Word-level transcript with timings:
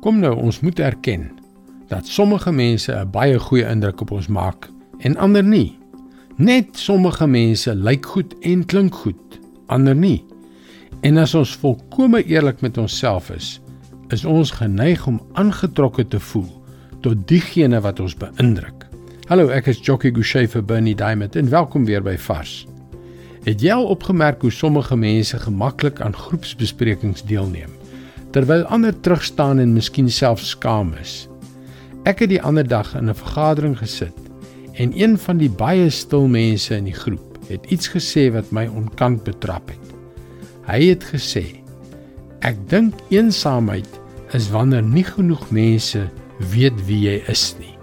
Kom 0.00 0.16
nou, 0.16 0.32
ons 0.40 0.62
moet 0.64 0.78
erken 0.80 1.26
dat 1.90 2.06
sommige 2.08 2.52
mense 2.52 2.92
'n 2.92 3.10
baie 3.10 3.38
goeie 3.38 3.68
indruk 3.68 4.00
op 4.00 4.10
ons 4.10 4.26
maak 4.26 4.70
en 4.98 5.16
ander 5.16 5.44
nie. 5.44 5.78
Net 6.36 6.66
sommige 6.72 7.26
mense 7.26 7.74
lyk 7.74 8.06
goed 8.06 8.34
en 8.40 8.64
klink 8.64 8.94
goed, 8.94 9.40
ander 9.66 9.94
nie. 9.94 10.24
En 11.00 11.16
as 11.16 11.34
ons 11.34 11.56
volkome 11.56 12.24
eerlik 12.24 12.60
met 12.60 12.78
onsself 12.78 13.30
is, 13.30 13.60
is 14.08 14.24
ons 14.24 14.50
geneig 14.50 15.06
om 15.06 15.20
aangetrokke 15.32 16.08
te 16.08 16.20
voel 16.20 16.62
tot 17.00 17.28
diegene 17.28 17.80
wat 17.80 18.00
ons 18.00 18.16
beïndruk. 18.16 18.88
Hallo, 19.26 19.48
ek 19.48 19.66
is 19.66 19.78
Jockey 19.78 20.10
Gouchee 20.10 20.48
vir 20.48 20.64
Bernie 20.64 20.94
Diamond 20.94 21.36
en 21.36 21.50
welkom 21.50 21.84
weer 21.84 22.02
by 22.02 22.16
Vars. 22.16 22.66
Het 23.44 23.60
jy 23.60 23.72
al 23.72 23.84
opgemerk 23.84 24.40
hoe 24.40 24.50
sommige 24.50 24.96
mense 24.96 25.38
gemaklik 25.38 26.00
aan 26.00 26.16
groepsbesprekings 26.16 27.22
deelneem? 27.22 27.79
Terwyl 28.34 28.64
ander 28.70 28.94
terug 29.00 29.24
staan 29.24 29.58
en 29.58 29.74
miskien 29.74 30.10
self 30.10 30.40
skaam 30.44 30.92
is. 31.00 31.28
Ek 32.08 32.22
het 32.24 32.30
die 32.30 32.42
ander 32.42 32.66
dag 32.66 32.94
in 32.94 33.10
'n 33.10 33.14
vergadering 33.14 33.78
gesit 33.78 34.16
en 34.74 34.92
een 34.94 35.18
van 35.18 35.38
die 35.38 35.50
baie 35.50 35.90
stil 35.90 36.28
mense 36.28 36.76
in 36.76 36.84
die 36.84 36.96
groep 36.96 37.38
het 37.48 37.66
iets 37.66 37.90
gesê 37.90 38.30
wat 38.32 38.52
my 38.52 38.66
onkant 38.66 39.24
betrap 39.24 39.68
het. 39.68 39.86
Hy 40.66 40.80
het 40.94 41.04
gesê: 41.04 41.44
"Ek 42.40 42.56
dink 42.68 42.94
eensaamheid 43.10 44.00
is 44.32 44.50
wanneer 44.50 44.82
nie 44.82 45.04
genoeg 45.04 45.50
mense 45.50 46.08
weet 46.38 46.86
wie 46.86 47.00
jy 47.10 47.22
is 47.28 47.54
nie." 47.58 47.74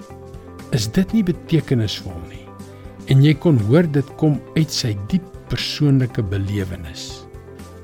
Is 0.71 0.87
dit 0.87 1.13
nie 1.13 1.23
betekenisvol 1.23 2.19
nie? 2.29 2.43
En 3.07 3.23
jy 3.23 3.33
kon 3.33 3.59
hoor 3.59 3.91
dit 3.91 4.15
kom 4.17 4.41
uit 4.55 4.71
sy 4.71 4.97
diep 5.07 5.23
persoonlike 5.47 6.23
belewenis. 6.23 7.26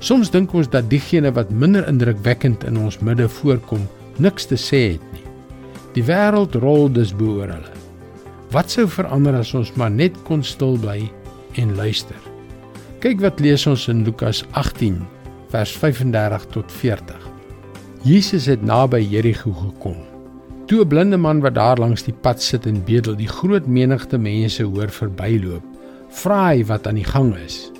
Soms 0.03 0.27
dink 0.33 0.51
ons 0.51 0.67
dat 0.67 0.89
diegene 0.91 1.29
wat 1.31 1.51
minder 1.55 1.85
indrukwekkend 1.87 2.65
in 2.67 2.75
ons 2.81 2.97
midde 2.99 3.23
voorkom, 3.31 3.85
niks 4.19 4.49
te 4.49 4.57
sê 4.59 4.81
het 4.97 5.05
nie. 5.15 5.23
Die 5.95 6.03
wêreld 6.03 6.57
rol 6.59 6.89
dus 6.91 7.13
boor 7.15 7.47
hulle. 7.47 7.71
Wat 8.51 8.73
sou 8.73 8.83
verander 8.91 9.37
as 9.39 9.53
ons 9.55 9.71
maar 9.79 9.93
net 9.93 10.17
kon 10.27 10.43
stil 10.43 10.75
bly 10.81 11.05
en 11.61 11.71
luister? 11.79 12.19
Kyk 12.99 13.23
wat 13.23 13.39
lees 13.39 13.63
ons 13.69 13.87
in 13.87 14.03
Lukas 14.03 14.43
18 14.59 14.99
vers 15.55 15.77
35 15.79 16.49
tot 16.51 16.75
40. 16.81 17.23
Jesus 18.03 18.51
het 18.51 18.59
naby 18.59 18.99
Jerigo 19.07 19.55
gekom. 19.55 20.03
Toe 20.67 20.83
'n 20.83 20.87
blinde 20.87 21.17
man 21.17 21.39
wat 21.39 21.55
daar 21.55 21.79
langs 21.79 22.03
die 22.03 22.15
pad 22.21 22.41
sit 22.41 22.65
en 22.65 22.83
bedel, 22.83 23.15
die 23.15 23.27
groot 23.27 23.67
menigte 23.67 24.17
mense 24.17 24.63
hoor 24.63 24.91
verbyloop, 24.91 25.63
vra 26.09 26.51
hy 26.51 26.65
wat 26.65 26.87
aan 26.87 26.99
die 26.99 27.07
gang 27.07 27.35
is. 27.45 27.71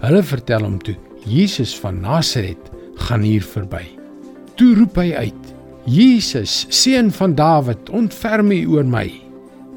Hulle 0.00 0.22
vertel 0.22 0.62
hom 0.62 0.78
toe 0.78 1.09
Jesus 1.28 1.74
van 1.78 2.00
Nasaret 2.00 2.70
gaan 2.94 3.20
hier 3.20 3.44
verby. 3.44 3.84
Toe 4.56 4.74
roep 4.74 4.96
hy 5.00 5.12
uit: 5.14 5.54
Jesus, 5.84 6.66
seun 6.68 7.10
van 7.12 7.34
Dawid, 7.34 7.90
ontferm 7.90 8.50
U 8.52 8.60
oor 8.76 8.84
my. 8.84 9.08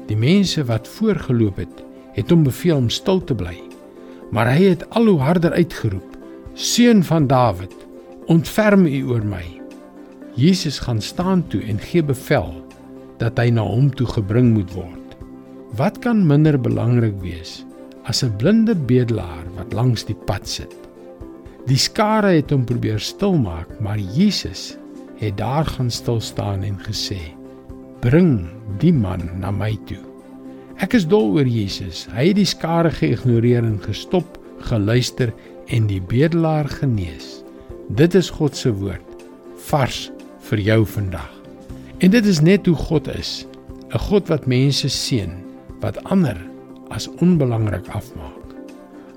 Die 0.08 0.16
mense 0.16 0.64
wat 0.68 0.88
voorgeloop 0.88 1.56
het, 1.62 1.84
het 2.16 2.30
hom 2.30 2.44
beveel 2.44 2.76
om 2.76 2.90
stil 2.92 3.22
te 3.24 3.36
bly. 3.36 3.56
Maar 4.32 4.52
hy 4.52 4.70
het 4.74 4.84
al 4.96 5.08
hoe 5.12 5.20
harder 5.20 5.52
uitgeroep: 5.52 6.16
Seun 6.54 7.04
van 7.04 7.26
Dawid, 7.26 7.74
ontferm 8.26 8.86
U 8.86 9.02
oor 9.12 9.24
my. 9.24 9.44
Jesus 10.34 10.78
gaan 10.82 11.00
staan 11.00 11.46
toe 11.48 11.62
en 11.62 11.78
gee 11.78 12.02
bevel 12.02 12.52
dat 13.20 13.38
hy 13.38 13.50
na 13.54 13.62
hom 13.62 13.92
toe 13.94 14.06
gebring 14.10 14.52
moet 14.56 14.72
word. 14.74 15.14
Wat 15.78 16.00
kan 16.02 16.26
minder 16.26 16.58
belangrik 16.60 17.16
wees 17.22 17.62
as 18.04 18.22
'n 18.22 18.36
blinde 18.36 18.74
bedelaar 18.74 19.46
wat 19.56 19.72
langs 19.72 20.04
die 20.04 20.18
pad 20.26 20.48
sit? 20.48 20.74
Die 21.64 21.80
skare 21.80 22.34
het 22.36 22.50
hom 22.52 22.66
probeer 22.68 23.00
stilmaak, 23.00 23.70
maar 23.80 23.98
Jesus 23.98 24.74
het 25.16 25.38
daar 25.38 25.64
gaan 25.64 25.90
stil 25.90 26.20
staan 26.20 26.62
en 26.62 26.76
gesê: 26.84 27.20
"Bring 28.00 28.50
die 28.78 28.92
man 28.92 29.30
na 29.40 29.50
my 29.50 29.78
toe." 29.86 30.02
Ek 30.82 30.92
is 30.92 31.06
dol 31.06 31.32
oor 31.38 31.46
Jesus. 31.46 32.04
Hy 32.12 32.28
het 32.28 32.36
die 32.36 32.48
skare 32.48 32.90
geïgnoreer 32.90 33.64
en 33.64 33.78
gestop, 33.80 34.38
geluister 34.58 35.32
en 35.72 35.86
die 35.86 36.00
bedelaar 36.02 36.68
genees. 36.68 37.42
Dit 37.88 38.14
is 38.14 38.30
God 38.30 38.56
se 38.56 38.72
woord 38.72 39.24
vars 39.70 40.10
vir 40.50 40.60
jou 40.60 40.84
vandag. 40.84 41.30
En 41.98 42.10
dit 42.10 42.26
is 42.26 42.40
net 42.40 42.66
hoe 42.66 42.76
God 42.76 43.08
is, 43.08 43.46
'n 43.94 43.98
God 43.98 44.28
wat 44.28 44.46
mense 44.46 44.88
seën, 44.88 45.32
wat 45.80 46.04
ander 46.04 46.36
as 46.90 47.08
onbelangrik 47.22 47.88
afmaak. 47.88 48.43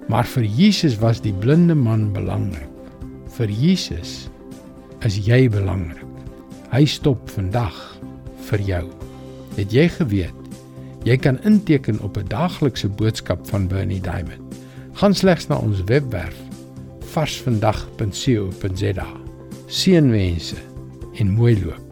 Maar 0.08 0.26
vir 0.26 0.44
Jesus 0.44 0.98
was 1.00 1.22
die 1.22 1.34
blinde 1.34 1.76
man 1.76 2.14
belangrik. 2.16 2.72
Vir 3.36 3.52
Jesus 3.52 4.30
is 5.06 5.20
jy 5.28 5.50
belangrik. 5.52 6.04
Hy 6.72 6.86
stop 6.88 7.30
vandag 7.36 7.76
vir 8.50 8.64
jou. 8.64 8.86
Het 9.58 9.74
jy 9.74 9.88
geweet 10.00 10.34
jy 11.08 11.16
kan 11.18 11.40
inteken 11.48 12.00
op 12.04 12.18
'n 12.18 12.28
daaglikse 12.28 12.90
boodskap 12.90 13.48
van 13.48 13.68
Bernie 13.68 14.02
Diamond? 14.02 14.56
Gaan 14.94 15.14
slegs 15.14 15.48
na 15.48 15.56
ons 15.58 15.84
webwerf 15.84 16.36
varsvandag.co.za. 17.14 19.08
Seënwense 19.68 20.56
en 21.20 21.32
mooi 21.32 21.64
loop. 21.64 21.87